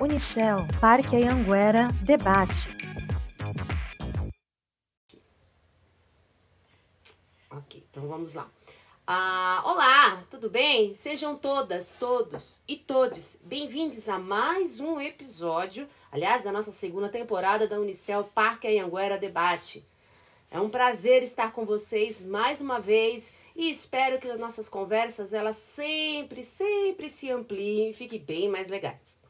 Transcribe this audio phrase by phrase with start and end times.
[0.00, 2.68] Unicel, Parque Anhanguera, debate.
[7.48, 8.50] Ok, então vamos lá.
[9.06, 10.94] Ah, olá, tudo bem?
[10.94, 17.68] Sejam todas, todos e todes bem-vindos a mais um episódio, aliás, da nossa segunda temporada
[17.68, 19.86] da Unicel Parque Anhanguera Debate.
[20.50, 25.32] É um prazer estar com vocês mais uma vez e espero que as nossas conversas
[25.32, 29.22] elas sempre, sempre se ampliem e fiquem bem mais legais.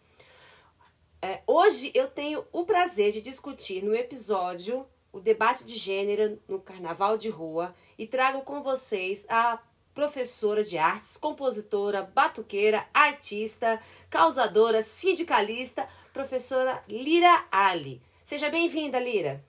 [1.24, 6.60] É, hoje eu tenho o prazer de discutir no episódio o debate de gênero no
[6.60, 9.58] Carnaval de Rua e trago com vocês a
[9.94, 18.02] professora de artes, compositora, batuqueira, artista, causadora, sindicalista, professora Lira Ali.
[18.22, 19.42] Seja bem-vinda, Lira.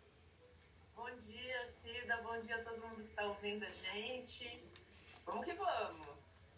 [0.95, 2.21] Bom dia, Cida.
[2.23, 4.63] Bom dia a todo mundo que está ouvindo a gente.
[5.25, 5.94] Vamos que vamos.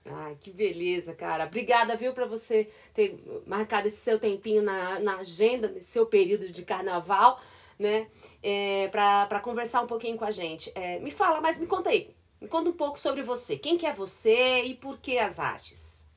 [0.09, 1.45] Ai, que beleza, cara.
[1.45, 6.49] Obrigada, viu, para você ter marcado esse seu tempinho na, na agenda, nesse seu período
[6.49, 7.41] de carnaval,
[7.77, 8.07] né?
[8.41, 10.71] É, para conversar um pouquinho com a gente.
[10.75, 12.15] É, me fala, mas me conta aí.
[12.39, 13.57] Me conta um pouco sobre você.
[13.57, 16.07] Quem que é você e por que as artes?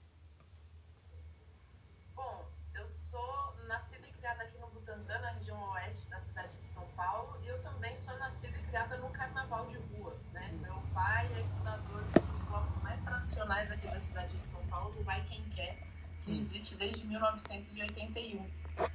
[2.14, 6.68] Bom, eu sou nascida e criada aqui no Butantã, na região oeste da cidade de
[6.68, 10.52] São Paulo, e eu também sou nascida e criada no carnaval de rua, né?
[10.60, 13.00] Meu pai é fundador dos blocos mais
[13.30, 15.76] tradicionais aqui da cidade de São Paulo, do Vai Quem Quer,
[16.24, 18.44] que existe desde 1981.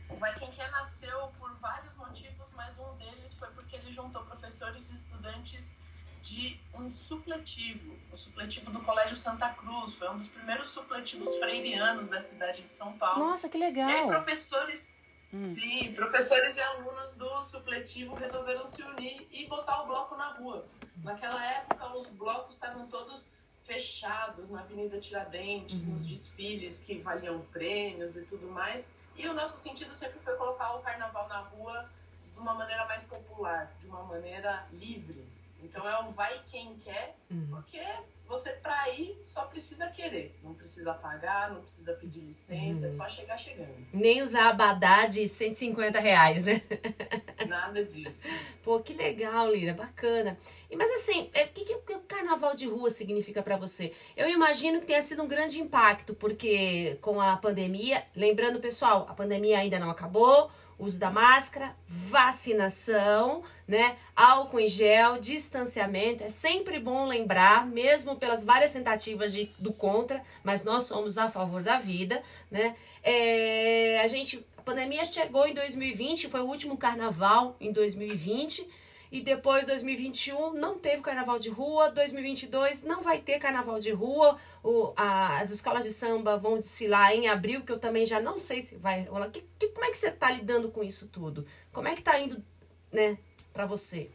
[0.09, 4.23] O Vai Quem Quer nasceu por vários motivos, mas um deles foi porque ele juntou
[4.23, 5.77] professores e estudantes
[6.21, 12.07] de um supletivo, o supletivo do Colégio Santa Cruz, foi um dos primeiros supletivos freirianos
[12.07, 13.27] da cidade de São Paulo.
[13.27, 13.89] Nossa, que legal!
[13.89, 14.97] E aí professores,
[15.31, 15.39] hum.
[15.39, 20.65] sim, professores e alunos do supletivo resolveram se unir e botar o bloco na rua.
[21.03, 23.27] Naquela época, os blocos estavam todos
[23.65, 25.91] fechados na Avenida Tiradentes, uhum.
[25.91, 28.87] nos desfiles que valiam prêmios e tudo mais.
[29.15, 31.89] E o nosso sentido sempre foi colocar o carnaval na rua
[32.33, 35.25] de uma maneira mais popular, de uma maneira livre,
[35.65, 37.47] então é o vai quem quer, uhum.
[37.49, 37.81] porque
[38.27, 42.87] você para ir só precisa querer, não precisa pagar, não precisa pedir licença, uhum.
[42.87, 43.75] é só chegar chegando.
[43.93, 46.61] Nem usar abadá de 150 reais, né?
[47.47, 48.15] Nada disso.
[48.63, 50.37] Pô, que legal, Lira, bacana.
[50.69, 53.93] E, mas assim, o que, que, que o carnaval de rua significa para você?
[54.17, 59.13] Eu imagino que tenha sido um grande impacto, porque com a pandemia, lembrando pessoal, a
[59.13, 63.95] pandemia ainda não acabou, uso da máscara, vacinação, né?
[64.15, 66.23] Álcool em gel, distanciamento.
[66.23, 71.29] É sempre bom lembrar, mesmo pelas várias tentativas de, do contra, mas nós somos a
[71.29, 72.21] favor da vida,
[72.51, 72.75] né?
[73.03, 79.21] É, a gente, a pandemia chegou em 2020, foi o último carnaval em 2020 e
[79.21, 84.93] depois 2021 não teve carnaval de rua, 2022 não vai ter carnaval de rua, o,
[84.95, 88.61] a, as escolas de samba vão desfilar em abril, que eu também já não sei
[88.61, 89.29] se vai rolar.
[89.29, 91.45] Que, que, como é que você está lidando com isso tudo?
[91.71, 92.43] Como é que está indo,
[92.91, 93.17] né,
[93.53, 94.11] para você?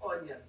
[0.00, 0.42] Olha,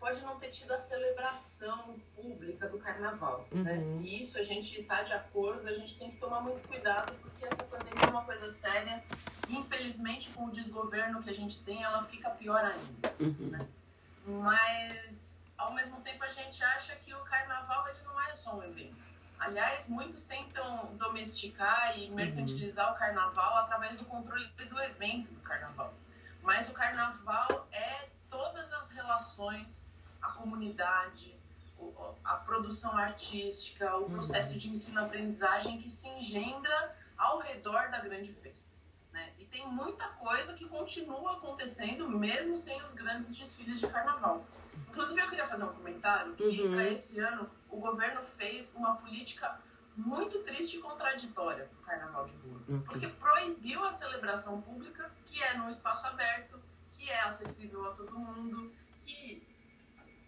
[0.00, 3.74] pode não ter tido a celebração pública do carnaval, né?
[3.74, 3.96] uhum.
[3.96, 4.02] né?
[4.02, 7.44] E isso a gente está de acordo, a gente tem que tomar muito cuidado, porque
[7.44, 9.02] essa pandemia é uma coisa séria
[9.48, 13.14] infelizmente, com o desgoverno que a gente tem, ela fica pior ainda.
[13.20, 13.50] Uhum.
[13.50, 13.68] Né?
[14.26, 18.62] Mas, ao mesmo tempo, a gente acha que o carnaval ele não é só um
[18.62, 18.96] evento.
[19.38, 22.94] Aliás, muitos tentam domesticar e mercantilizar uhum.
[22.94, 25.94] o carnaval através do controle do evento do carnaval.
[26.42, 29.86] Mas o carnaval é todas as relações,
[30.22, 31.36] a comunidade,
[32.24, 34.58] a produção artística, o processo uhum.
[34.58, 38.65] de ensino-aprendizagem que se engendra ao redor da grande festa.
[39.46, 44.44] E tem muita coisa que continua acontecendo mesmo sem os grandes desfiles de carnaval.
[44.88, 46.72] Inclusive, eu queria fazer um comentário que uhum.
[46.72, 49.60] para esse ano o governo fez uma política
[49.96, 52.60] muito triste e contraditória para o carnaval de rua.
[52.62, 52.78] Okay.
[52.86, 56.60] Porque proibiu a celebração pública, que é num espaço aberto,
[56.92, 59.45] que é acessível a todo mundo, que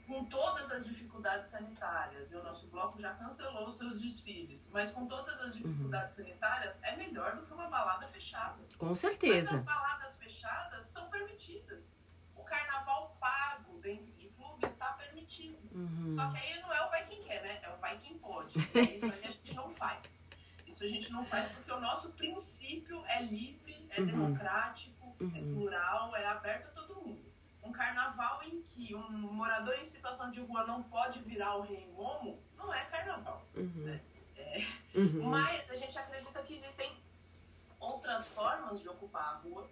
[0.08, 4.90] com todas as dificuldades sanitárias, e o nosso bloco já cancelou os seus desfiles, mas
[4.90, 6.24] com todas as dificuldades uhum.
[6.24, 8.56] sanitárias, é melhor do que uma balada fechada.
[8.78, 9.52] Com certeza.
[9.52, 11.84] Mas as baladas fechadas estão permitidas.
[12.34, 15.58] O carnaval pago dentro de clube está permitido.
[15.72, 16.10] Uhum.
[16.10, 17.60] Só que aí não é o vai quem quer, né?
[17.62, 18.58] É o vai quem pode.
[18.74, 20.26] É isso aí a gente não faz.
[20.66, 24.06] Isso a gente não faz porque o nosso princípio é livre, é uhum.
[24.06, 25.54] democrático, é uhum.
[25.54, 26.70] plural, é aberto a
[27.68, 31.86] um carnaval em que um morador em situação de rua não pode virar o rei
[31.94, 33.42] momo, não é carnaval.
[33.54, 33.84] Uhum.
[33.84, 34.00] Né?
[34.36, 34.66] É.
[34.94, 35.24] Uhum.
[35.24, 36.96] Mas a gente acredita que existem
[37.78, 39.68] outras formas de ocupar a rua,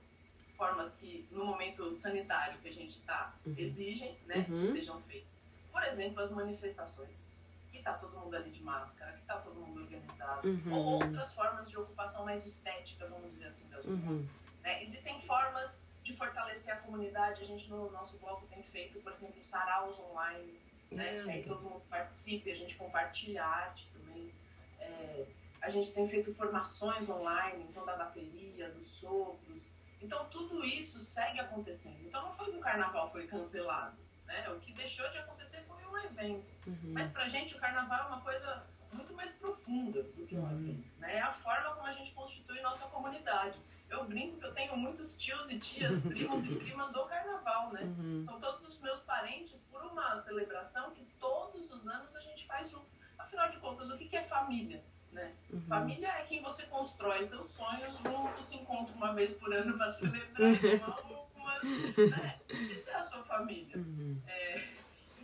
[0.56, 3.54] formas que no momento sanitário que a gente está uhum.
[3.56, 4.66] exigem né, que uhum.
[4.66, 5.46] sejam feitas.
[5.72, 7.32] Por exemplo, as manifestações,
[7.70, 10.48] que tá todo mundo ali de máscara, que tá todo mundo organizado.
[10.48, 10.72] Uhum.
[10.72, 13.96] Ou outras formas de ocupação mais estética, vamos dizer assim, das uhum.
[13.96, 14.20] ruas.
[14.20, 14.28] Uhum.
[14.62, 14.82] Né?
[14.82, 17.42] Existem formas de fortalecer a comunidade.
[17.42, 20.60] A gente no nosso bloco tem feito, por exemplo, saraus online,
[20.90, 21.22] né?
[21.24, 24.32] que aí todo mundo participe, a gente compartilha arte também.
[24.78, 25.26] É,
[25.60, 29.64] a gente tem feito formações online, então da bateria, dos sopros.
[30.00, 31.98] Então tudo isso segue acontecendo.
[32.02, 33.96] Então não foi que o carnaval foi cancelado.
[34.26, 34.48] Né?
[34.50, 36.46] O que deixou de acontecer foi um evento.
[36.66, 36.92] Uhum.
[36.94, 40.52] Mas pra gente o carnaval é uma coisa muito mais profunda do que um uhum.
[40.52, 40.88] evento.
[40.98, 41.16] Né?
[41.16, 43.58] É a forma como a gente constitui nossa comunidade.
[43.96, 47.82] Eu brinco que eu tenho muitos tios e tias, primos e primas do carnaval, né?
[47.82, 48.22] Uhum.
[48.22, 52.70] São todos os meus parentes por uma celebração que todos os anos a gente faz
[52.70, 52.86] junto.
[53.18, 54.84] Afinal de contas, o que é família?
[55.12, 55.34] Né?
[55.50, 55.60] Uhum.
[55.62, 59.90] Família é quem você constrói seus sonhos juntos, se encontra uma vez por ano para
[59.92, 62.38] celebrar uma, uma, né?
[62.70, 63.78] Isso é a sua família.
[63.78, 64.20] Uhum.
[64.26, 64.68] É,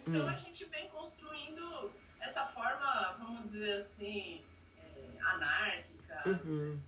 [0.06, 4.42] então a gente vem construindo essa forma, vamos dizer assim,
[4.78, 6.80] é, anárquica, uhum.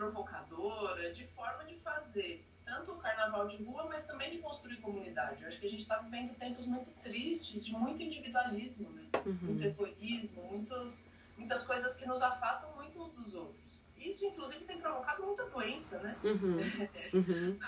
[0.00, 5.42] Provocadora, de forma de fazer tanto o carnaval de rua, mas também de construir comunidade.
[5.42, 9.02] Eu acho que a gente está vivendo tempos muito tristes, de muito individualismo, né?
[9.26, 9.38] Uhum.
[9.42, 11.04] muito egoísmo, muitos
[11.36, 13.69] muitas coisas que nos afastam muito uns dos outros.
[14.00, 16.16] Isso, inclusive, tem provocado muita doença, né?
[16.24, 16.60] Uhum.
[17.12, 17.58] Uhum.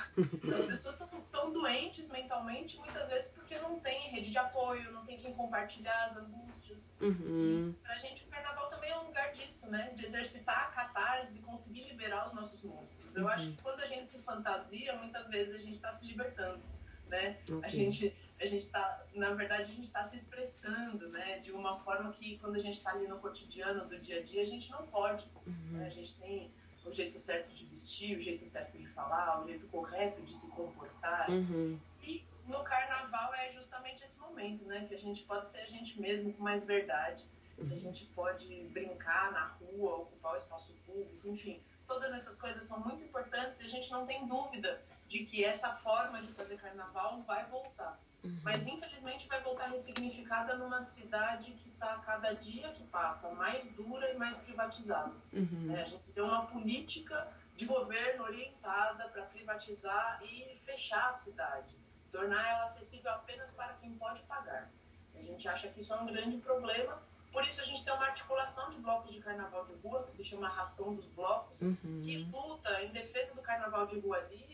[0.54, 5.18] As pessoas estão doentes mentalmente, muitas vezes porque não tem rede de apoio, não tem
[5.18, 6.78] quem compartilhar as angústias.
[7.00, 7.74] Uhum.
[7.82, 9.92] Pra gente, o carnaval também é um lugar disso, né?
[9.94, 13.16] De exercitar a catarse e conseguir liberar os nossos monstros.
[13.16, 13.56] Eu acho uhum.
[13.56, 16.62] que quando a gente se fantasia, muitas vezes a gente está se libertando,
[17.08, 17.38] né?
[17.42, 17.60] Okay.
[17.62, 21.78] A gente a gente está, na verdade, a gente está se expressando, né, de uma
[21.80, 24.70] forma que quando a gente está ali no cotidiano do dia a dia, a gente
[24.70, 25.26] não pode.
[25.46, 25.78] Uhum.
[25.78, 25.86] Né?
[25.86, 26.50] A gente tem
[26.84, 30.48] o jeito certo de vestir, o jeito certo de falar, o jeito correto de se
[30.48, 31.30] comportar.
[31.30, 31.78] Uhum.
[32.02, 36.00] E no carnaval é justamente esse momento, né, que a gente pode ser a gente
[36.00, 37.24] mesmo com mais verdade,
[37.56, 37.68] uhum.
[37.68, 41.62] que a gente pode brincar na rua, ocupar o espaço público, enfim.
[41.86, 45.76] Todas essas coisas são muito importantes e a gente não tem dúvida de que essa
[45.76, 48.00] forma de fazer carnaval vai voltar.
[48.24, 48.38] Uhum.
[48.42, 54.12] Mas infelizmente vai voltar ressignificada numa cidade que está cada dia que passa mais dura
[54.12, 55.12] e mais privatizada.
[55.32, 55.74] Uhum.
[55.74, 61.76] É, a gente tem uma política de governo orientada para privatizar e fechar a cidade,
[62.10, 64.70] tornar ela acessível apenas para quem pode pagar.
[65.14, 67.02] A gente acha que isso é um grande problema.
[67.32, 70.22] Por isso a gente tem uma articulação de blocos de carnaval de rua, que se
[70.22, 72.02] chama Arrastão dos Blocos, uhum.
[72.04, 74.51] que luta em defesa do carnaval de rua livre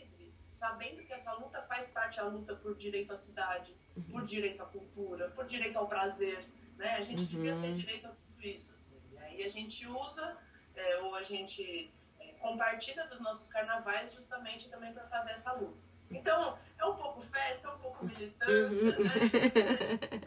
[0.59, 4.03] sabendo que essa luta faz parte da luta por direito à cidade, uhum.
[4.03, 6.45] por direito à cultura, por direito ao prazer,
[6.77, 6.97] né?
[6.97, 7.27] A gente uhum.
[7.27, 9.01] devia ter direito a tudo isso, assim.
[9.13, 10.37] E aí a gente usa,
[10.75, 15.79] é, ou a gente é, compartilha dos nossos carnavais justamente também para fazer essa luta.
[16.11, 19.05] Então, é um pouco festa, é um pouco militância, uhum.
[19.05, 19.11] né?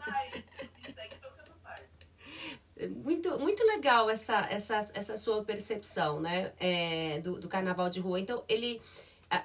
[0.00, 0.44] Ai,
[0.88, 2.88] isso aí tocando parte.
[2.88, 8.18] Muito, muito legal essa, essa, essa sua percepção, né, é, do, do carnaval de rua.
[8.18, 8.80] Então, ele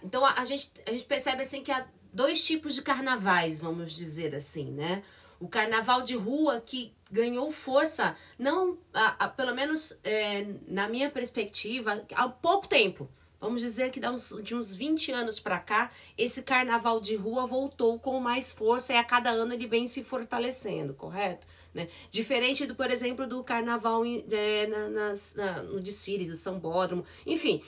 [0.03, 3.93] então a, a, gente, a gente percebe assim que há dois tipos de carnavais, vamos
[3.93, 5.03] dizer assim, né?
[5.39, 11.09] O carnaval de rua que ganhou força, não, a, a, pelo menos é, na minha
[11.09, 13.07] perspectiva, há pouco tempo.
[13.39, 17.99] Vamos dizer que uns, de uns 20 anos para cá, esse carnaval de rua voltou
[17.99, 21.45] com mais força e a cada ano ele vem se fortalecendo, correto?
[21.71, 21.87] Né?
[22.09, 27.05] Diferente do, por exemplo, do carnaval é, na, nas, na, no desfiles, do São Bódromo.
[27.27, 27.61] Enfim,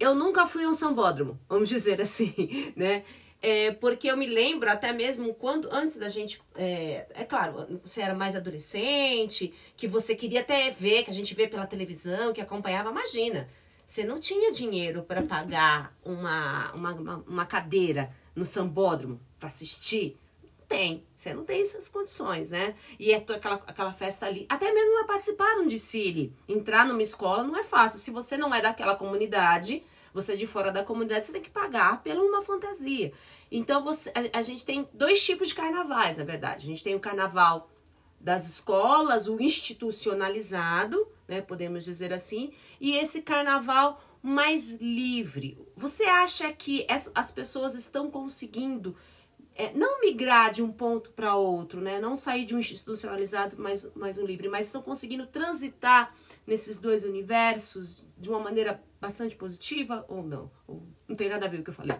[0.00, 3.04] eu nunca fui um sambódromo, vamos dizer assim, né?
[3.42, 8.02] É, porque eu me lembro até mesmo quando, antes da gente, é, é claro, você
[8.02, 12.40] era mais adolescente, que você queria até ver, que a gente vê pela televisão, que
[12.40, 13.48] acompanhava, imagina,
[13.82, 20.18] você não tinha dinheiro para pagar uma, uma, uma, uma, cadeira no sambódromo para assistir.
[20.42, 22.74] Não tem, você não tem essas condições, né?
[22.98, 27.02] E é aquela, aquela festa ali, até mesmo para participar de um desfile, entrar numa
[27.02, 27.98] escola não é fácil.
[27.98, 31.50] Se você não é daquela comunidade, você é de fora da comunidade, você tem que
[31.50, 33.12] pagar pela uma fantasia.
[33.50, 36.64] Então você, a, a gente tem dois tipos de carnavais, na verdade.
[36.64, 37.70] A gente tem o carnaval
[38.20, 45.58] das escolas, o institucionalizado, né, podemos dizer assim, e esse carnaval mais livre.
[45.74, 48.94] Você acha que as pessoas estão conseguindo
[49.54, 51.98] é, não migrar de um ponto para outro, né?
[52.00, 56.14] Não sair de um institucionalizado mais, mais um livre, mas estão conseguindo transitar
[56.46, 60.50] nesses dois universos de uma maneira bastante positiva ou não?
[60.66, 61.96] Ou não tem nada a ver com o que eu falei?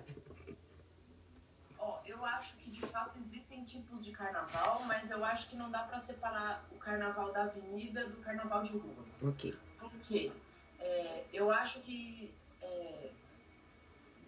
[1.78, 5.70] Oh, eu acho que de fato existem tipos de carnaval, mas eu acho que não
[5.70, 9.04] dá para separar o carnaval da avenida do carnaval de rua.
[9.22, 9.54] Ok.
[9.78, 10.32] Por quê?
[10.78, 12.32] É, eu acho que
[12.62, 13.10] é,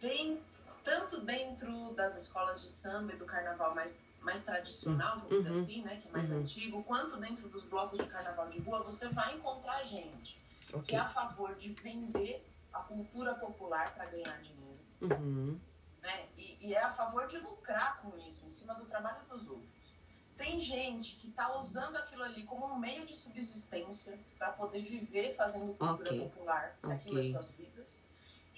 [0.00, 0.40] vem
[0.85, 5.39] tanto dentro das escolas de samba e do carnaval mais, mais tradicional, vamos uhum.
[5.39, 6.41] dizer assim, né, que é mais Uhum.
[6.41, 10.97] antigo, quanto dentro dos blocos de carnaval de rua, você vai encontrar gente que Ok.
[10.97, 15.61] é a favor de vender a cultura popular para ganhar dinheiro, Uhum.
[16.01, 16.27] né?
[16.37, 19.93] E, e é a favor de lucrar com isso, em cima do trabalho dos outros.
[20.37, 25.37] Tem gente que está usando aquilo ali como um meio de subsistência para poder viver
[25.37, 26.21] fazendo cultura Ok.
[26.21, 27.33] popular daquilo Ok.
[27.33, 28.05] das suas vidas.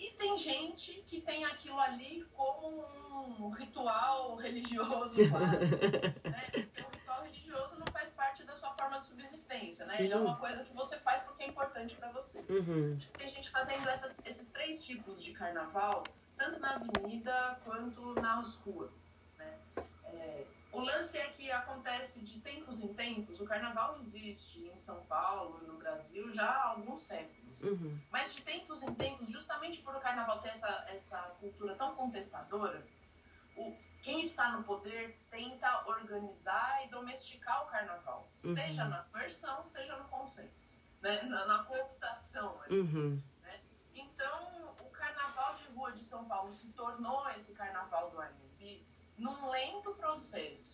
[0.05, 2.85] E tem gente que tem aquilo ali como
[3.41, 5.77] um ritual religioso quase,
[6.29, 6.51] né?
[6.53, 9.95] Porque o ritual religioso não faz parte da sua forma de subsistência, né?
[10.01, 10.23] Ele é Sim.
[10.23, 12.45] uma coisa que você faz porque é importante para você.
[12.51, 12.99] Uhum.
[13.17, 16.03] Tem gente fazendo essas- esses três tipos de carnaval,
[16.37, 19.07] tanto na avenida quanto nas ruas.
[19.39, 19.59] Né?
[20.05, 23.41] É, o lance é que acontece de tempos em tempos.
[23.41, 27.05] O carnaval existe em São Paulo e no Brasil já há alguns
[27.63, 27.99] Uhum.
[28.11, 32.85] Mas de tempos em tempos, justamente por o carnaval ter essa, essa cultura tão contestadora,
[33.57, 38.29] o, quem está no poder tenta organizar e domesticar o carnaval.
[38.45, 38.55] Uhum.
[38.55, 40.73] Seja na coerção, seja no consenso.
[41.01, 41.23] Né?
[41.23, 42.61] Na, na cooptação.
[42.63, 42.81] ali.
[42.81, 43.23] Uhum.
[43.95, 48.83] Então, o carnaval de rua de São Paulo se tornou esse carnaval do R&B
[49.17, 50.74] num lento processo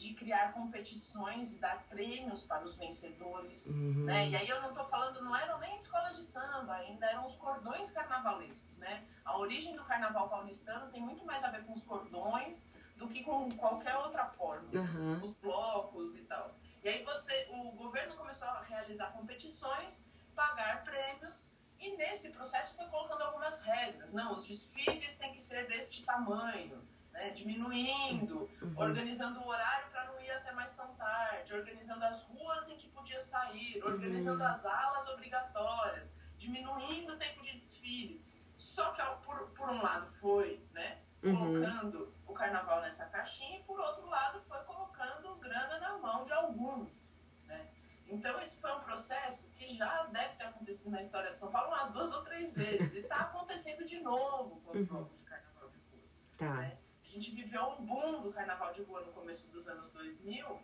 [0.00, 3.66] de criar competições e dar prêmios para os vencedores.
[3.66, 4.04] Uhum.
[4.06, 4.28] Né?
[4.30, 7.34] E aí eu não estou falando, não eram nem escolas de samba, ainda eram os
[7.34, 8.78] cordões carnavalescos.
[8.78, 9.04] Né?
[9.26, 12.66] A origem do carnaval paulistano tem muito mais a ver com os cordões
[12.96, 15.20] do que com qualquer outra forma Aham.
[15.22, 16.54] os blocos e tal.
[16.82, 21.46] E aí você, o governo começou a realizar competições, pagar prêmios
[21.78, 24.12] e nesse processo foi colocando algumas regras.
[24.14, 28.72] Não, os desfiles têm que ser deste tamanho, né, diminuindo, Uhum.
[28.76, 32.88] organizando o horário para não ir até mais tão tarde, organizando as ruas em que
[32.88, 33.79] podia sair, Uhum.
[33.92, 38.24] Organizando as alas obrigatórias, diminuindo o tempo de desfile.
[38.54, 41.36] Só que por, por um lado foi, né, Uhum.
[41.36, 46.32] colocando o carnaval nessa caixinha e por outro lado foi colocando grana na mão de
[46.32, 47.10] alguns.
[47.46, 47.68] Né?
[48.08, 51.68] Então esse foi um processo que já deve ter acontecido na história de São Paulo
[51.68, 54.84] umas duas ou três vezes e está acontecendo de novo com os Uhum.
[54.86, 56.08] blocos de carnaval de rua.
[56.38, 56.54] Tá.
[56.54, 56.78] né?
[57.04, 60.58] A gente viveu um boom do carnaval de rua no começo dos anos 2000,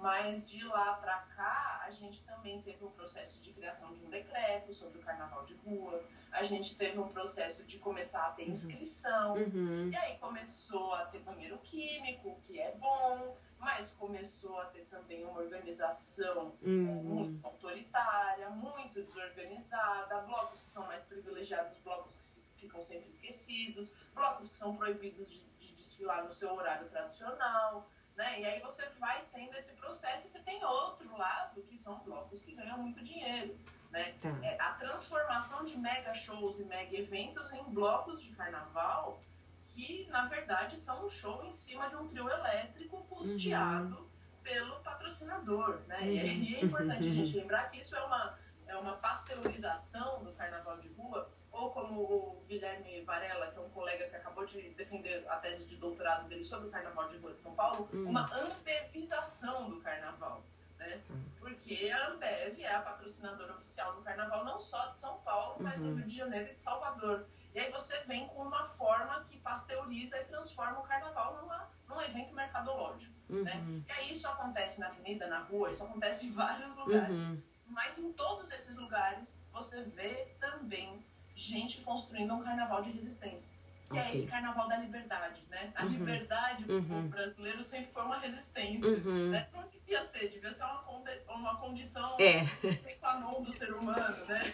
[0.00, 4.08] mas de lá para cá a gente também teve um processo de criação de um
[4.08, 8.44] decreto sobre o carnaval de rua, a gente teve um processo de começar a ter
[8.44, 8.50] Uhum.
[8.52, 9.88] inscrição, Uhum.
[9.90, 15.24] e aí começou a ter banheiro químico, que é bom, mas começou a ter também
[15.24, 17.02] uma organização é, Uhum.
[17.02, 24.48] muito autoritária, muito desorganizada, blocos que são mais privilegiados, blocos que ficam sempre esquecidos, blocos
[24.48, 28.40] que são proibidos de, de desfilar no seu horário tradicional, né?
[28.40, 32.42] E aí você vai tendo esse processo e você tem outro lado que são blocos
[32.42, 33.56] que ganham muito dinheiro,
[33.90, 34.12] né?
[34.20, 34.36] Tá.
[34.42, 39.22] É, a transformação de mega shows e mega eventos em blocos de carnaval
[39.66, 44.10] que, na verdade, são um show em cima de um trio elétrico custeado
[44.42, 45.98] pelo patrocinador, né?
[46.02, 46.20] E Uhum.
[46.20, 50.78] aí é importante a gente lembrar que isso é uma, é uma pasteurização do carnaval
[50.78, 55.26] de rua, ou como o Guilherme Varela, que é um colega que acabou de defender
[55.28, 58.04] a tese de doutorado dele sobre o carnaval de rua de São Paulo, Hum.
[58.08, 60.42] uma ambevização do carnaval,
[60.78, 61.00] né?
[61.10, 61.24] Hum.
[61.38, 65.78] Porque a Ambev é a patrocinadora oficial do carnaval não só de São Paulo, mas
[65.80, 65.90] Uhum.
[65.90, 67.26] do Rio de Janeiro e de Salvador.
[67.54, 72.00] E aí você vem com uma forma que pasteuriza e transforma o carnaval numa, num
[72.00, 73.12] evento mercadológico.
[73.28, 73.56] né?
[73.56, 73.84] Uhum.
[73.86, 77.10] E aí isso acontece na avenida, na rua, isso acontece em vários lugares.
[77.20, 77.42] Uhum.
[77.66, 80.96] Mas em todos esses lugares você vê também
[81.38, 83.56] gente construindo um carnaval de resistência.
[83.90, 84.18] Que é Ok.
[84.18, 85.72] esse carnaval da liberdade, né?
[85.74, 85.90] A Uhum.
[85.92, 86.84] liberdade pro Uhum.
[86.84, 88.86] povo brasileiro sempre foi uma resistência.
[88.86, 89.30] Uhum.
[89.30, 89.48] Né?
[89.54, 93.72] Não devia ser, devia ser uma, conde- uma condição É, sine qua non do ser
[93.72, 94.52] humano, né?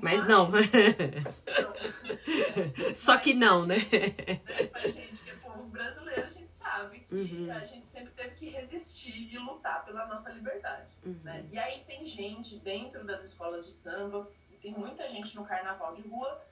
[0.00, 0.50] mas não.
[1.56, 3.78] Não, Só que não, né?
[3.78, 4.66] né?
[4.68, 7.50] Pra gente que é povo brasileiro, a gente sabe que Uhum.
[7.50, 10.86] a gente sempre teve que resistir e lutar pela nossa liberdade.
[11.04, 11.40] né?
[11.40, 11.48] Uhum.
[11.52, 14.28] E aí tem gente dentro das escolas de samba,
[14.66, 16.44] tem muita gente no carnaval de rua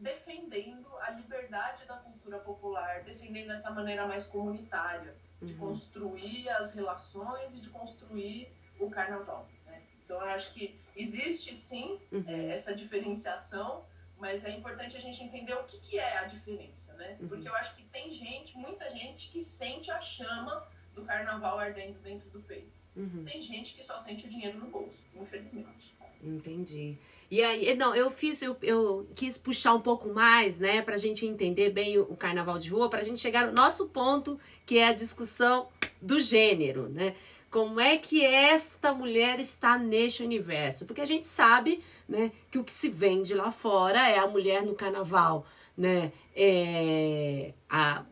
[0.00, 5.58] defendendo a liberdade da cultura popular, defendendo essa maneira mais comunitária de Uhum.
[5.58, 8.48] construir as relações e de construir
[8.80, 9.46] o carnaval.
[9.66, 9.82] né?
[10.02, 12.24] Então eu acho que existe sim Uhum.
[12.26, 13.84] é, essa diferenciação,
[14.16, 17.18] mas é importante a gente entender o que, que é a diferença, né?
[17.20, 17.28] Uhum.
[17.28, 21.98] Porque eu acho que tem gente, muita gente, que sente a chama do carnaval ardendo
[22.00, 22.72] dentro do peito.
[22.96, 23.24] Uhum.
[23.24, 25.94] Tem gente que só sente o dinheiro no bolso, infelizmente.
[26.22, 26.98] Entendi.
[27.30, 31.26] E aí, não, eu fiz, eu, eu quis puxar um pouco mais, né, pra gente
[31.26, 34.88] entender bem o, o carnaval de rua, pra gente chegar no nosso ponto, que é
[34.88, 35.68] a discussão
[36.00, 37.14] do gênero, né?
[37.50, 40.86] Como é que esta mulher está neste universo?
[40.86, 44.62] Porque a gente sabe, né, que o que se vende lá fora é a mulher
[44.62, 45.46] no carnaval,
[45.76, 46.12] né?
[46.34, 48.04] É, a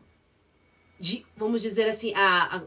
[0.99, 2.61] de, vamos dizer assim, a, a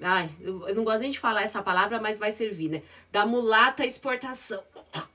[0.00, 2.82] Ai, eu não gosto nem de falar essa palavra, mas vai servir, né?
[3.10, 4.62] Da mulata exportação.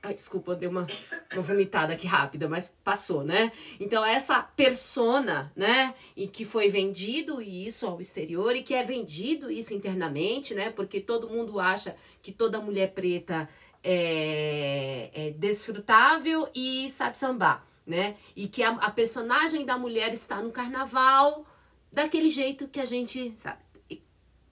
[0.02, 0.86] Ai, desculpa, deu uma,
[1.32, 3.52] uma vomitada aqui rápida, mas passou, né?
[3.78, 5.94] Então, essa persona, né?
[6.16, 10.70] E que foi vendido isso ao exterior e que é vendido isso internamente, né?
[10.70, 13.48] Porque todo mundo acha que toda mulher preta
[13.82, 18.16] é, é desfrutável e sabe sambar, né?
[18.36, 21.46] E que a, a personagem da mulher está no carnaval
[21.92, 23.69] daquele jeito que a gente sabe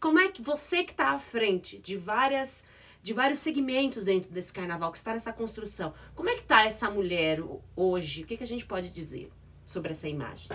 [0.00, 2.64] como é que você que está à frente de várias
[3.00, 6.90] de vários segmentos dentro desse carnaval, que está nessa construção, como é que está essa
[6.90, 7.38] mulher
[7.75, 8.23] hoje?
[8.23, 9.33] O que, que a gente pode dizer
[9.64, 10.50] sobre essa imagem?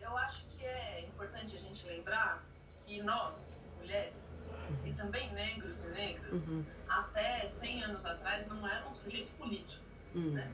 [0.00, 2.42] Eu acho que é importante a gente lembrar
[2.74, 3.46] que nós,
[3.78, 4.46] mulheres,
[4.84, 6.64] e também negros e negras, uhum.
[6.88, 9.84] até 100 anos atrás não era um sujeito político.
[10.14, 10.32] Uhum.
[10.32, 10.50] Né?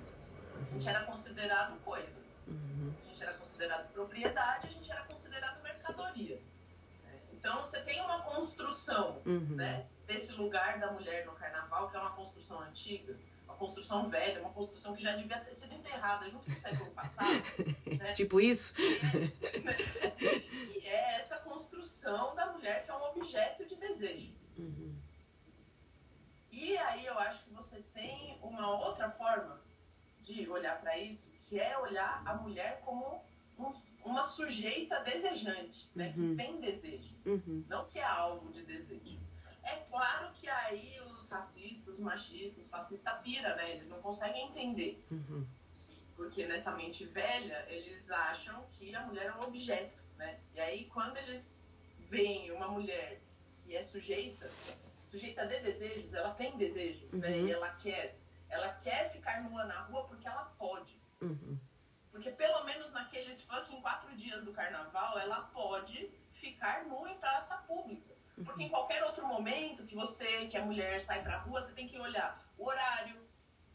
[0.57, 2.21] A gente era considerado coisa.
[2.49, 2.93] Uhum.
[3.03, 6.39] A gente era considerado propriedade, a gente era considerado mercadoria.
[7.45, 9.55] Então, você tem uma construção uhum.
[9.55, 14.41] né, desse lugar da mulher no carnaval, que é uma construção antiga, uma construção velha,
[14.41, 17.29] uma construção que já devia ter sido enterrada junto com o século passado.
[17.99, 18.15] né?
[18.15, 18.75] Tipo isso?
[18.81, 24.33] E é, é, essa construção da mulher que é um objeto de desejo.
[24.57, 24.99] Uhum.
[26.51, 29.61] E aí eu acho que você tem uma outra forma
[30.23, 33.23] de olhar para isso, que é olhar a mulher como
[34.05, 36.13] uma sujeita desejante, né?
[36.17, 36.31] Uhum.
[36.31, 37.15] Que tem desejo.
[37.25, 37.65] Uhum.
[37.69, 39.19] Não que é alvo de desejo.
[39.63, 43.73] É claro que aí os racistas, os machistas, os fascistas pira, né?
[43.73, 45.03] Eles não conseguem entender.
[45.11, 45.47] Uhum.
[46.15, 50.39] Porque nessa mente velha, eles acham que a mulher é um objeto, né?
[50.55, 51.67] E aí quando eles
[52.11, 53.21] veem uma mulher
[53.65, 54.51] que é sujeita,
[55.09, 57.31] sujeita de desejos, ela tem desejos, né?
[57.31, 57.49] Uhum.
[57.49, 58.19] E ela quer.
[58.51, 61.01] Ela quer ficar nua na rua porque ela pode.
[62.15, 62.23] Uhum.
[62.23, 67.57] Porque pelo menos naqueles fucking quatro dias do carnaval, ela pode ficar nua em praça
[67.59, 68.15] pública.
[68.45, 71.87] Porque em qualquer outro momento que você, que é mulher, sai pra rua, você tem
[71.87, 73.23] que olhar o horário,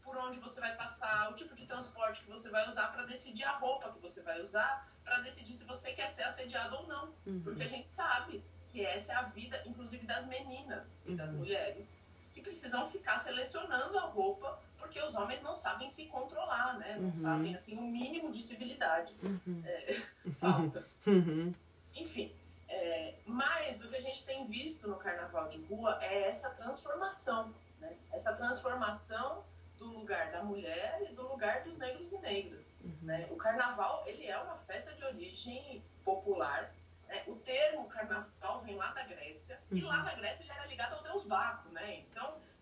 [0.02, 3.44] por onde você vai passar, o tipo de transporte que você vai usar para decidir
[3.44, 7.14] a roupa que você vai usar, para decidir se você quer ser assediado ou não.
[7.26, 7.40] Uhum.
[7.42, 11.38] Porque a gente sabe que essa é a vida, inclusive das meninas e das uhum.
[11.38, 11.98] mulheres,
[12.32, 14.60] que precisam ficar selecionando a roupa
[15.00, 16.96] porque os homens não sabem se controlar, né?
[16.98, 17.22] Não uhum.
[17.22, 19.62] sabem, assim, o mínimo de civilidade uhum.
[19.64, 20.02] é,
[20.38, 20.86] falta.
[21.06, 21.54] Uhum.
[21.94, 22.32] Enfim,
[22.68, 27.54] é, mas o que a gente tem visto no carnaval de rua é essa transformação,
[27.80, 27.96] né?
[28.12, 29.42] Essa transformação
[29.78, 32.76] do lugar da mulher e do lugar dos negros e negras.
[32.84, 32.96] Uhum.
[33.02, 33.26] Né?
[33.30, 36.70] O carnaval, ele é uma festa de origem popular,
[37.08, 37.24] né?
[37.26, 40.04] O termo carnaval vem lá da Grécia, e lá uhum.
[40.04, 42.04] na Grécia ele era ligado ao deus Baco, né?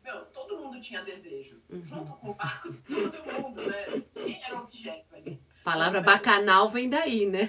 [0.09, 1.63] Meu, todo mundo tinha desejo.
[1.69, 1.85] Uhum.
[1.85, 4.03] Junto com o Baco, todo mundo, né?
[4.15, 5.39] Quem era objeto ali?
[5.63, 7.47] Palavra bacanal vem daí, né?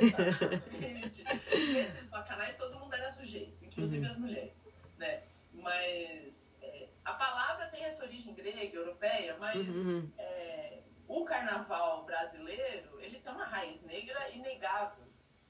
[0.00, 1.24] Exatamente.
[1.50, 4.12] Esses bacanais todo mundo era sujeito, inclusive uhum.
[4.12, 5.24] as mulheres, né?
[5.52, 10.08] Mas é, a palavra tem essa origem grega, europeia, mas uhum.
[10.18, 15.04] é, o carnaval brasileiro, ele tem uma raiz negra inegável.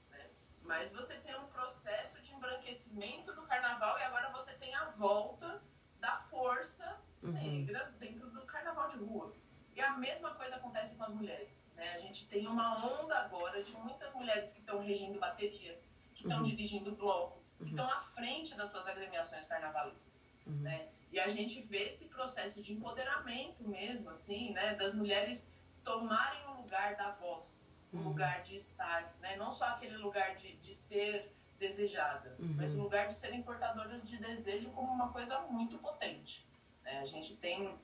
[0.09, 0.25] Né?
[0.63, 5.61] Mas você tem um processo de embranquecimento do carnaval e agora você tem a volta
[5.99, 7.31] da força uhum.
[7.31, 9.33] negra dentro do carnaval de rua.
[9.75, 11.67] E a mesma coisa acontece com as mulheres.
[11.75, 11.91] Né?
[11.95, 15.79] A gente tem uma onda agora de muitas mulheres que estão regindo bateria,
[16.13, 16.43] que estão uhum.
[16.43, 17.69] dirigindo bloco, que uhum.
[17.69, 20.31] estão à frente das suas agremiações carnavalescas.
[20.45, 20.61] Uhum.
[20.61, 20.89] Né?
[21.11, 24.75] E a gente vê esse processo de empoderamento mesmo, assim, né?
[24.75, 25.51] das mulheres
[25.83, 27.57] tomarem o lugar da voz,
[27.91, 28.03] o uhum.
[28.03, 29.35] lugar de estar, né?
[29.37, 32.53] não só aquele lugar de, de ser desejada, uhum.
[32.55, 36.47] mas o lugar de serem portadoras de desejo como uma coisa muito potente.
[36.83, 36.99] Né?
[36.99, 37.77] A gente tem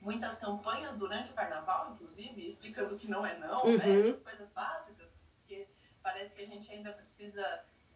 [0.00, 3.86] muitas campanhas durante o carnaval, inclusive, explicando que não é não, né?
[3.86, 4.02] uhum.
[4.02, 4.08] né?
[4.08, 5.08] essas coisas básicas,
[5.38, 5.66] porque
[6.02, 7.44] parece que a gente ainda precisa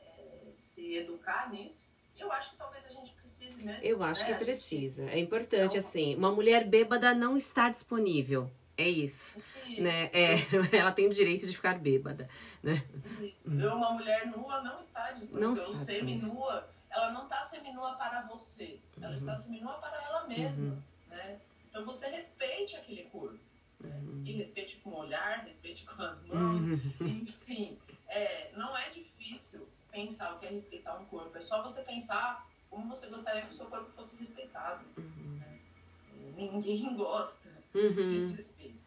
[0.01, 1.87] é, se educar nisso.
[2.17, 3.83] E eu acho que talvez a gente precise mesmo.
[3.83, 4.33] Eu acho né?
[4.33, 5.05] que precisa.
[5.05, 5.15] Gente...
[5.15, 8.51] É importante, assim, uma mulher bêbada não está disponível.
[8.77, 9.41] É isso.
[9.67, 9.83] isso.
[9.83, 10.11] Né?
[10.13, 10.37] É,
[10.77, 12.29] ela tem o direito de ficar bêbada.
[12.63, 12.85] Né?
[13.45, 13.77] Uhum.
[13.77, 15.41] Uma mulher nua não está disponível.
[15.41, 18.79] Não está seminua, ela não está seminua para você.
[19.01, 19.15] Ela uhum.
[19.15, 20.73] está seminua para ela mesma.
[20.73, 20.83] Uhum.
[21.09, 21.41] Né?
[21.73, 23.41] Então você respeite aquele corpo.
[23.81, 23.99] Né?
[24.05, 24.23] Uhum.
[24.27, 26.63] E respeite com o olhar, respeite com as mãos.
[26.63, 26.81] Uhum.
[27.01, 31.37] Enfim, é, não é difícil pensar o que é respeitar um corpo.
[31.37, 34.85] É só você pensar como você gostaria que o seu corpo fosse respeitado.
[34.99, 35.41] Uhum.
[35.41, 35.61] Né?
[36.37, 38.83] Ninguém gosta de desrespeito.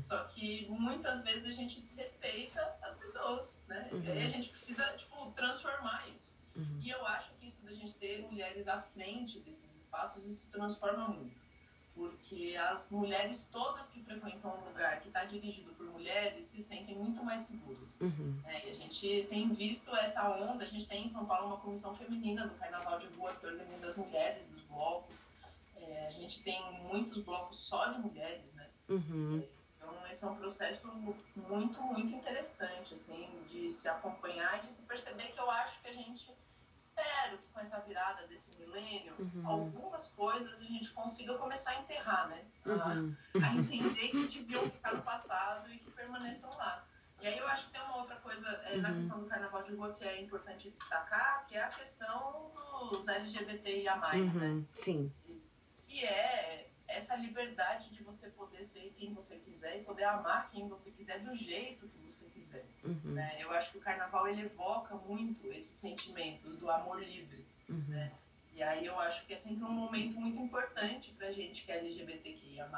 [0.00, 3.90] Só que muitas vezes a gente desrespeita as pessoas, né?
[3.92, 6.30] E aí a gente precisa, tipo, transformar isso.
[6.82, 11.08] E eu acho que isso da gente ter mulheres à frente desses espaços, isso transforma
[11.08, 11.39] muito.
[12.00, 16.96] Porque as mulheres todas que frequentam um lugar que está dirigido por mulheres se sentem
[16.96, 18.00] muito mais seguras.
[18.00, 18.40] Uhum.
[18.46, 21.58] É, e a gente tem visto essa onda, a gente tem em São Paulo uma
[21.58, 25.26] comissão feminina do Carnaval de Rua que organiza as mulheres dos blocos.
[25.76, 28.66] É, a gente tem muitos blocos só de mulheres, né?
[28.88, 29.46] Uhum.
[29.76, 35.28] Então, esse é um processo muito, muito interessante, assim, de se acompanhar de se perceber
[35.32, 36.34] que eu acho que a gente
[37.00, 39.46] espero que com essa virada desse milênio, uhum.
[39.46, 42.44] algumas coisas a gente consiga começar a enterrar, né?
[42.66, 43.16] Uhum.
[43.42, 46.84] A, a, entender que deviam ficar no passado e que permaneçam lá.
[47.20, 48.82] E aí eu acho que tem uma outra coisa é, uhum.
[48.82, 52.50] na questão do carnaval de rua que é importante destacar, que é a questão
[52.90, 54.16] dos LGBTIA+, né?
[54.16, 54.66] Uhum.
[54.72, 55.12] Sim.
[55.86, 60.68] Que é essa liberdade de você poder ser quem você quiser e poder amar quem
[60.68, 62.64] você quiser do jeito que você quiser.
[62.84, 63.12] Uhum.
[63.14, 63.36] Né?
[63.38, 67.46] Eu acho que o carnaval ele evoca muito esses sentimentos do amor livre.
[67.68, 67.84] Uhum.
[67.88, 68.12] Né?
[68.54, 71.72] E aí eu acho que é sempre um momento muito importante para a gente que
[71.72, 72.68] é LGBTQIA+,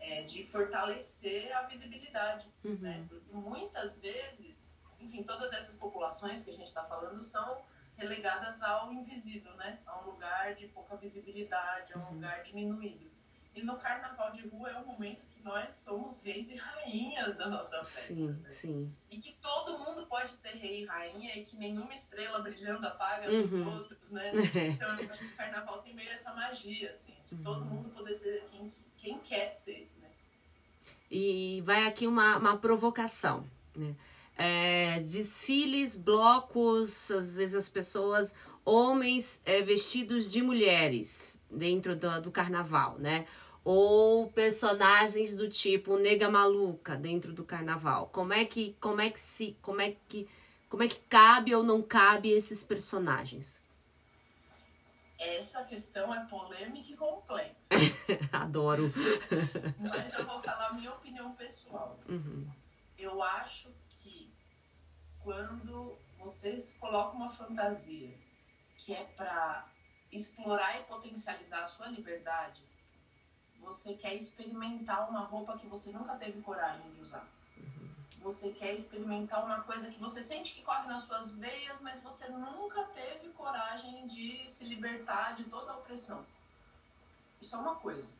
[0.00, 2.46] é, de fortalecer a visibilidade.
[2.64, 2.78] Uhum.
[2.80, 3.04] Né?
[3.08, 7.62] Porque muitas vezes, enfim, todas essas populações que a gente está falando são
[7.96, 9.78] relegadas ao invisível, né?
[9.86, 12.14] A um lugar de pouca visibilidade, a um uhum.
[12.14, 13.11] lugar diminuído.
[13.54, 17.48] E no carnaval de rua é o momento que nós somos reis e rainhas da
[17.48, 18.14] nossa festa.
[18.14, 18.48] Sim, né?
[18.48, 18.94] sim.
[19.10, 23.30] E que todo mundo pode ser rei e rainha e que nenhuma estrela brilhando apaga
[23.30, 23.44] uhum.
[23.44, 24.32] os outros, né?
[24.74, 27.42] Então eu acho que o carnaval tem meio essa magia, assim, de uhum.
[27.42, 30.08] todo mundo poder ser quem, quem quer ser, né?
[31.10, 33.94] E vai aqui uma, uma provocação, né?
[34.34, 38.34] É, desfiles, blocos, às vezes as pessoas,
[38.64, 43.26] homens é, vestidos de mulheres dentro do, do carnaval, né?
[43.64, 48.08] ou personagens do tipo nega maluca dentro do carnaval?
[48.08, 50.28] Como é que como é que se como é que
[50.68, 53.62] como é que cabe ou não cabe esses personagens?
[55.18, 57.68] Essa questão é polêmica e complexa.
[58.32, 58.92] Adoro.
[59.78, 62.00] Mas eu vou falar a minha opinião pessoal.
[62.08, 62.50] Uhum.
[62.98, 64.32] Eu acho que
[65.20, 68.12] quando vocês colocam uma fantasia
[68.84, 69.64] que é para
[70.10, 72.60] explorar e potencializar a sua liberdade,
[73.60, 77.26] você quer experimentar uma roupa que você nunca teve coragem de usar.
[77.56, 77.88] Uhum.
[78.22, 82.28] Você quer experimentar uma coisa que você sente que corre nas suas veias, mas você
[82.28, 86.26] nunca teve coragem de se libertar de toda a opressão.
[87.40, 88.12] Isso é uma coisa.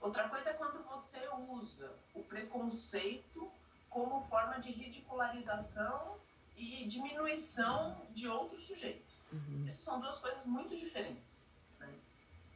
[0.00, 3.50] Outra coisa é quando você usa o preconceito
[3.88, 6.18] como forma de ridicularização
[6.56, 9.13] e diminuição de outros sujeitos.
[9.34, 9.64] Uhum.
[9.66, 11.40] Isso são duas coisas muito diferentes.
[11.80, 11.92] Né?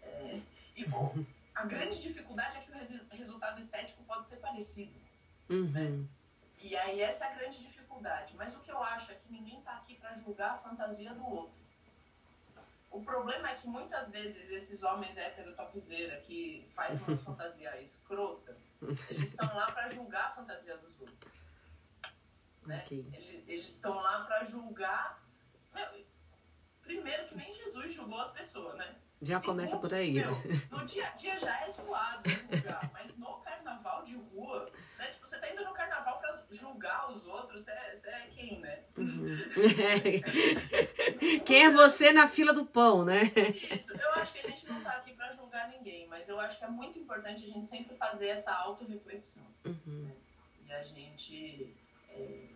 [0.03, 0.41] É,
[0.77, 1.12] e bom,
[1.55, 4.95] a grande dificuldade é que o resultado estético pode ser parecido.
[5.49, 5.71] Uhum.
[5.71, 6.07] Né?
[6.61, 8.35] E aí essa é a grande dificuldade.
[8.37, 11.27] Mas o que eu acho é que ninguém está aqui para julgar a fantasia do
[11.27, 11.59] outro.
[12.91, 18.57] O problema é que muitas vezes esses homens hétero topzeira que faz umas fantasias escrota,
[19.11, 21.33] eles estão lá para julgar a fantasia dos outros.
[22.67, 22.83] Né?
[22.85, 23.45] Okay.
[23.47, 25.23] Eles estão lá para julgar.
[26.88, 28.94] Primeiro que nem Jesus julgou as pessoas, né?
[29.20, 30.14] Já começa por aí.
[30.14, 30.31] Meu,
[30.70, 35.09] no dia a dia já é zoado julgar, mas no carnaval de rua, né?
[35.09, 38.61] Tipo, você tá indo no carnaval pra julgar os outros, você é, você é quem,
[38.61, 38.85] né?
[38.96, 39.27] Uhum.
[41.44, 43.24] quem é você na fila do pão, né?
[43.70, 46.59] Isso, eu acho que a gente não tá aqui pra julgar ninguém, mas eu acho
[46.59, 49.44] que é muito importante a gente sempre fazer essa autorreflexão.
[49.66, 50.05] Uhum.
[50.05, 50.16] Né?
[50.66, 51.77] E a gente
[52.09, 52.48] é,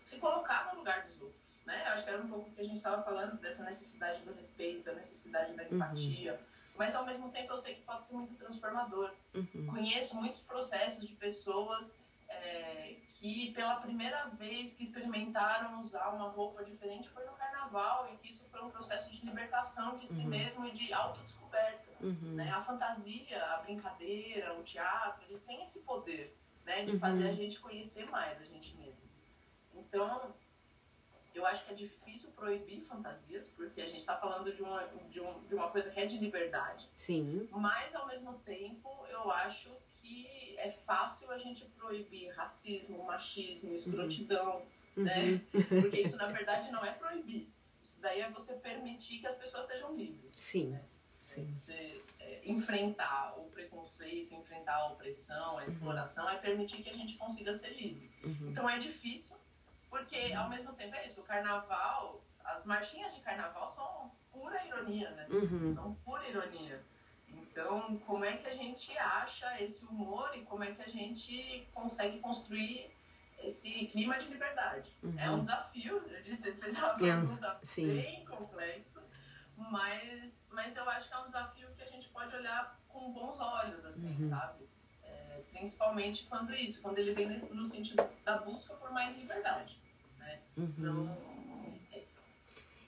[0.00, 1.82] se colocar no lugar dos outros né?
[1.86, 4.32] Eu acho que era um pouco o que a gente estava falando dessa necessidade do
[4.32, 6.32] respeito, da necessidade da empatia.
[6.32, 6.38] Uhum.
[6.78, 9.12] Mas ao mesmo tempo eu sei que pode ser muito transformador.
[9.34, 9.66] Uhum.
[9.66, 11.94] Conheço muitos processos de pessoas
[12.28, 18.16] é, que pela primeira vez que experimentaram usar uma roupa diferente foi no carnaval e
[18.16, 20.28] que isso foi um processo de libertação de si uhum.
[20.28, 21.92] mesmo e de autodescoberta.
[22.00, 22.34] Uhum.
[22.34, 22.50] Né?
[22.50, 27.30] A fantasia, a brincadeira, o teatro, eles têm esse poder né, de fazer uhum.
[27.30, 29.06] a gente conhecer mais a gente mesmo.
[29.74, 30.34] Então,
[31.38, 35.20] eu acho que é difícil proibir fantasias, porque a gente está falando de uma, de,
[35.20, 36.88] um, de uma coisa que é de liberdade.
[36.96, 37.48] Sim.
[37.52, 44.62] Mas, ao mesmo tempo, eu acho que é fácil a gente proibir racismo, machismo, escrotidão,
[44.96, 45.04] uhum.
[45.04, 45.40] né?
[45.54, 45.62] Uhum.
[45.82, 47.48] Porque isso, na verdade, não é proibir.
[47.80, 50.32] Isso daí é você permitir que as pessoas sejam livres.
[50.32, 50.70] Sim.
[50.70, 50.84] Né?
[51.26, 51.54] Sim.
[51.54, 56.30] Você é, enfrentar o preconceito, enfrentar a opressão, a exploração, uhum.
[56.30, 58.10] é permitir que a gente consiga ser livre.
[58.24, 58.50] Uhum.
[58.50, 59.36] Então, é difícil
[59.90, 61.20] porque, ao mesmo tempo, é isso.
[61.20, 65.26] O carnaval, as marchinhas de carnaval são pura ironia, né?
[65.30, 65.70] Uhum.
[65.70, 66.84] São pura ironia.
[67.28, 71.68] Então, como é que a gente acha esse humor e como é que a gente
[71.74, 72.94] consegue construir
[73.40, 74.96] esse clima de liberdade?
[75.02, 75.18] Uhum.
[75.18, 79.02] É um desafio, eu disse, você fez uma pergunta é, bem complexo,
[79.56, 83.38] mas, mas eu acho que é um desafio que a gente pode olhar com bons
[83.40, 84.28] olhos, assim, uhum.
[84.28, 84.67] sabe?
[85.58, 89.76] Principalmente quando isso, quando ele vem no sentido da busca por mais liberdade.
[90.18, 90.38] Né?
[90.56, 90.74] Uhum.
[90.78, 91.18] Então,
[91.92, 92.22] é isso.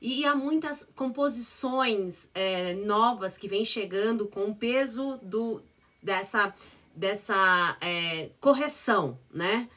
[0.01, 5.63] E há muitas composições é, novas que vêm chegando com o peso do,
[6.01, 6.55] dessa,
[6.95, 9.69] dessa é, correção, né?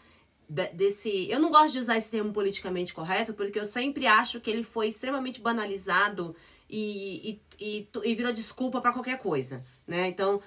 [0.47, 1.29] desse.
[1.29, 4.63] Eu não gosto de usar esse termo politicamente correto, porque eu sempre acho que ele
[4.63, 6.35] foi extremamente banalizado
[6.69, 9.65] e, e, e, e virou desculpa para qualquer coisa.
[9.85, 10.07] Né?
[10.07, 10.41] Então,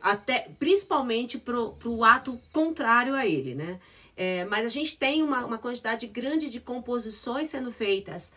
[0.00, 3.80] até principalmente pro, pro ato contrário a ele, né?
[4.16, 8.32] É, mas a gente tem uma, uma quantidade grande de composições sendo feitas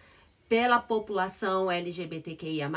[0.49, 2.71] pela população LGBTQIA,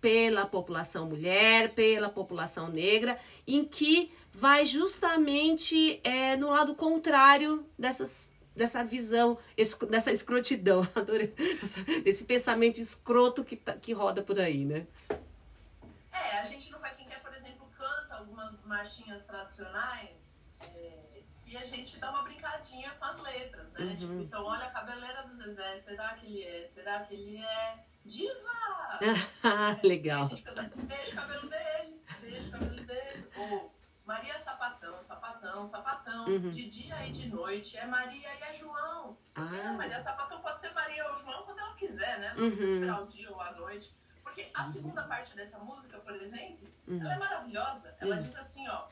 [0.00, 8.32] pela população mulher, pela população negra, em que vai justamente é, no lado contrário dessas,
[8.54, 9.38] dessa visão,
[9.88, 10.86] dessa escrotidão,
[12.04, 14.86] desse pensamento escroto que, tá, que roda por aí, né?
[16.12, 21.56] É, a gente no Vai Quem Quer, por exemplo, canta algumas marchinhas tradicionais é, e
[21.56, 23.80] a gente dá uma brincadinha com as letras, né?
[23.80, 23.96] Uhum.
[23.96, 26.64] Tipo, então, olha a cabeleira do Zezé, será que ele é?
[26.64, 29.00] Será que ele é diva?
[29.82, 30.28] Legal.
[30.28, 30.44] gente
[30.86, 33.28] beijo o cabelo dele, beijo o cabelo dele.
[33.36, 33.74] Ou
[34.06, 36.50] Maria Sapatão, Sapatão, Sapatão, uhum.
[36.50, 39.18] de dia e de noite, é Maria e é João.
[39.34, 39.56] Ah.
[39.56, 42.34] É, Maria Sapatão pode ser Maria ou João quando ela quiser, né?
[42.36, 42.50] Não uhum.
[42.50, 43.92] precisa esperar o dia ou a noite.
[44.40, 47.00] Porque a segunda parte dessa música, por exemplo, uhum.
[47.00, 47.94] ela é maravilhosa.
[48.00, 48.22] Ela uhum.
[48.22, 48.88] diz assim, ó,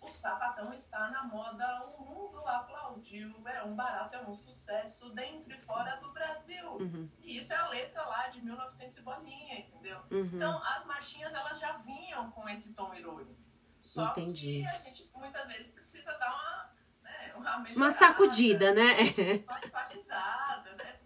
[0.00, 5.54] o sapatão está na moda, o mundo aplaudiu, é um barato, é um sucesso dentro
[5.54, 6.72] e fora do Brasil.
[6.72, 7.08] Uhum.
[7.20, 9.98] E isso é a letra lá de 1900 e bolinha, entendeu?
[10.10, 10.30] Uhum.
[10.34, 13.34] Então, as marchinhas, elas já vinham com esse tom irônico.
[13.80, 14.62] Só Entendi.
[14.62, 16.70] que a gente muitas vezes precisa dar uma,
[17.02, 18.92] né, uma, uma sacudida, né?
[19.44, 20.98] Uma atualizada, né?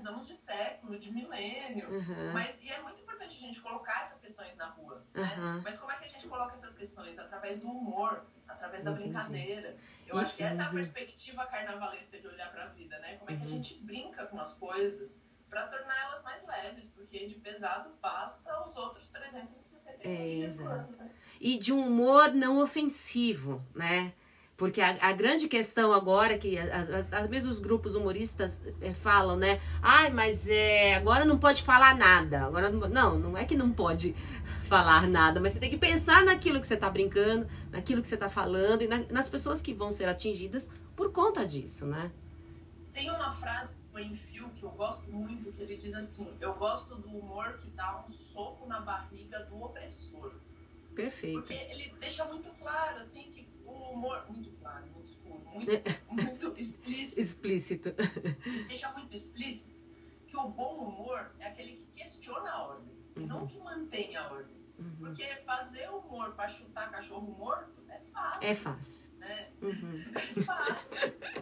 [0.00, 1.88] Mudamos de século, de milênio.
[1.90, 2.32] Uhum.
[2.32, 5.04] Mas, e é muito importante a gente colocar essas questões na rua.
[5.14, 5.60] Né?
[5.62, 7.18] Mas como é que a gente coloca essas questões?
[7.18, 9.10] Através do humor, através da Entendi.
[9.10, 9.76] brincadeira.
[10.06, 10.74] Eu acho que essa é a uhum.
[10.74, 13.16] perspectiva carnavalesca de olhar para a vida, né?
[13.16, 13.50] Como é que a uhum.
[13.50, 19.08] gente brinca com as coisas para torná-las mais leves, porque de pesado basta os outros
[19.08, 21.10] 360 é, dias né?
[21.40, 24.14] E de um humor não ofensivo, né?
[24.60, 29.58] Porque a, a grande questão agora que as, as mesmos grupos humoristas é, falam, né?
[29.80, 32.44] Ai, mas é, agora não pode falar nada.
[32.44, 34.14] Agora não, não é que não pode
[34.68, 38.16] falar nada, mas você tem que pensar naquilo que você está brincando, naquilo que você
[38.16, 42.12] está falando e na, nas pessoas que vão ser atingidas por conta disso, né?
[42.92, 46.96] Tem uma frase do Enfio que eu gosto muito, que ele diz assim: Eu gosto
[46.96, 50.34] do humor que dá um soco na barriga do opressor.
[50.94, 51.38] Perfeito.
[51.38, 53.48] Porque ele deixa muito claro, assim, que
[53.92, 54.24] humor.
[54.28, 55.72] Muito claro, muito escuro, muito,
[56.10, 57.20] muito explícito.
[57.20, 57.94] Explícito.
[58.68, 59.74] Deixa muito explícito
[60.26, 63.22] que o bom humor é aquele que questiona a ordem, uhum.
[63.22, 64.60] e não que mantém a ordem.
[64.78, 64.96] Uhum.
[64.98, 68.48] Porque fazer humor para chutar cachorro morto é fácil.
[68.48, 69.10] É fácil.
[69.18, 69.52] Né?
[69.60, 70.04] Uhum.
[70.14, 70.96] É fácil.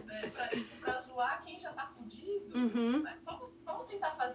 [0.05, 0.29] né?
[0.29, 0.49] pra,
[0.81, 2.57] pra zoar quem já tá fudido.
[2.57, 3.03] Uhum.
[3.03, 3.28] Vamos tentar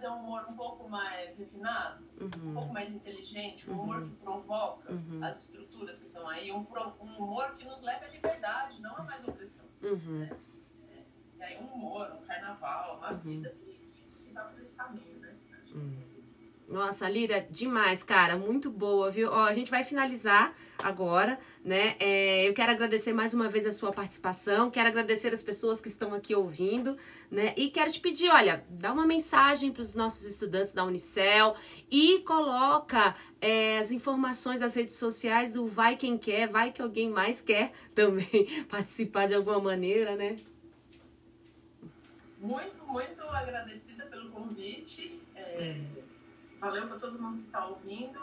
[0.05, 2.49] fazer um humor um pouco mais refinado, uhum.
[2.49, 4.09] um pouco mais inteligente, um humor uhum.
[4.09, 5.23] que provoca uhum.
[5.23, 6.65] as estruturas que estão aí, um,
[7.01, 9.65] um, humor que nos leve à liberdade, não a mais opressão.
[9.81, 10.19] Uhum.
[10.19, 10.37] Né?
[10.91, 11.03] É,
[11.37, 15.19] e aí um humor, um carnaval, uma vida que, que, que tá por esse caminho,
[15.19, 15.35] né?
[16.67, 19.29] Nossa, Lira, demais, cara, muito boa, viu?
[19.31, 20.51] Ó, a gente vai finalizar
[20.83, 21.95] agora, né?
[21.99, 25.87] É, eu quero agradecer mais uma vez a sua participação, quero agradecer as pessoas que
[25.87, 26.97] estão aqui ouvindo,
[27.29, 27.53] né?
[27.55, 31.55] E quero te pedir, olha, dá uma mensagem para os nossos estudantes da Unicel
[31.89, 37.11] e coloca é, as informações das redes sociais do Vai Quem Quer, vai que alguém
[37.11, 40.39] mais quer também participar de alguma maneira, né?
[42.39, 45.21] Muito, muito agradecida pelo convite.
[45.35, 46.04] É
[46.65, 48.19] valeu para todo mundo que está ouvindo.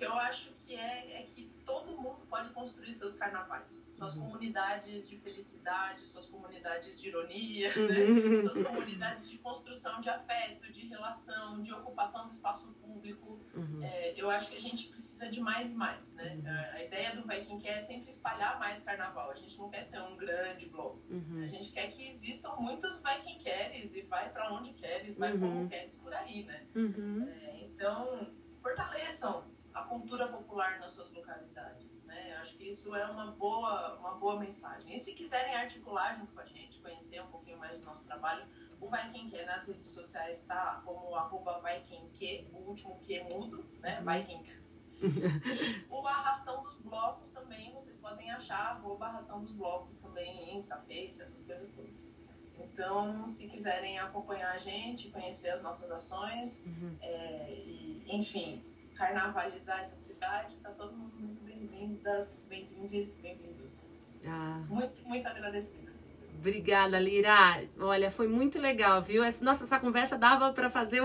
[0.00, 3.78] Que eu acho que é, é que todo mundo pode construir seus carnavais.
[3.98, 4.22] Suas uhum.
[4.22, 8.00] comunidades de felicidade, suas comunidades de ironia, né?
[8.00, 8.40] Uhum.
[8.40, 13.38] suas comunidades de construção de afeto, de relação, de ocupação do espaço público.
[13.54, 13.82] Uhum.
[13.82, 16.10] É, eu acho que a gente precisa de mais e mais.
[16.14, 16.40] Né?
[16.42, 16.76] Uhum.
[16.76, 19.30] A ideia do Vai Quem Quer é sempre espalhar mais carnaval.
[19.30, 21.02] A gente não quer ser um grande bloco.
[21.10, 21.42] Uhum.
[21.44, 25.32] A gente quer que existam muitos Vai Quem Queres e vai para onde queres, vai
[25.32, 25.68] como uhum.
[25.68, 26.44] queres por aí.
[26.44, 26.66] Né?
[26.74, 28.32] É, então,
[28.62, 29.49] fortaleçam
[29.90, 32.00] cultura popular nas suas localidades.
[32.04, 32.36] Né?
[32.36, 34.94] Acho que isso é uma boa, uma boa mensagem.
[34.94, 38.46] E se quiserem articular junto com a gente, conhecer um pouquinho mais do nosso trabalho,
[38.80, 43.00] o Vai Quem Quer nas redes sociais está como arroba Vai Quem Quer, o último
[43.00, 44.00] que é mudo, né?
[44.02, 44.60] Vai Quem Quer.
[45.02, 50.76] E o Arrastão dos Blocos também, vocês podem achar, arroba Arrastão dos Blocos também, Insta,
[50.76, 52.10] Face, essas coisas todas.
[52.58, 56.96] Então, se quiserem acompanhar a gente, conhecer as nossas ações, uhum.
[57.00, 58.69] é, e, enfim,
[59.00, 63.80] carnavalizar essa cidade, tá todo mundo muito bem-vindas, bem-vindos, bem-vindos.
[64.26, 64.62] Ah.
[64.68, 65.90] Muito, muito agradecida.
[66.38, 67.64] Obrigada, Lira.
[67.78, 69.22] Olha, foi muito legal, viu?
[69.40, 71.00] Nossa, essa conversa dava para fazer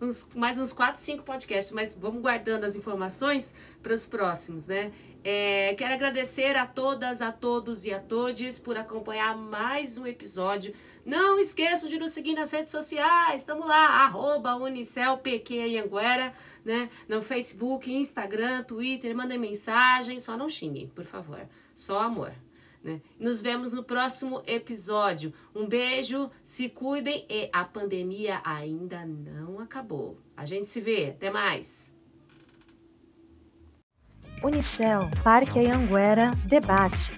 [0.00, 4.92] uns, mais uns 4, 5 podcasts, mas vamos guardando as informações para os próximos, né?
[5.22, 10.72] É, quero agradecer a todas, a todos e a todes por acompanhar mais um episódio.
[11.04, 13.42] Não esqueçam de nos seguir nas redes sociais.
[13.42, 16.32] Estamos lá, arroba Anguera,
[16.64, 16.88] né?
[17.06, 19.14] No Facebook, Instagram, Twitter.
[19.14, 21.46] Mandem mensagem, só não xinguem, por favor.
[21.74, 22.32] Só amor.
[22.82, 23.02] Né?
[23.18, 25.34] Nos vemos no próximo episódio.
[25.54, 30.16] Um beijo, se cuidem e a pandemia ainda não acabou.
[30.34, 31.99] A gente se vê, até mais.
[34.42, 37.12] Unicel, Parque Anhanguera, debate.